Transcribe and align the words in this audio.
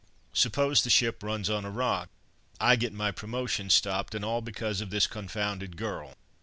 Suppose 0.33 0.81
the 0.81 0.89
ship 0.89 1.21
runs 1.21 1.47
on 1.47 1.63
a 1.63 1.69
rock, 1.69 2.09
I 2.59 2.75
get 2.75 2.91
my 2.91 3.11
promotion 3.11 3.69
stopped, 3.69 4.15
and 4.15 4.25
all 4.25 4.41
because 4.41 4.81
of 4.81 4.89
this 4.89 5.05
confounded 5.05 5.77
girl." 5.77 6.15